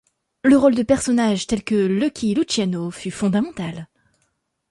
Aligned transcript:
Le 0.43 0.57
rôle 0.57 0.73
de 0.73 0.81
personnages 0.81 1.45
tels 1.45 1.63
que 1.63 1.75
Lucky 1.75 2.33
Luciano 2.33 2.89
fut 2.89 3.11
fondamental. 3.11 3.87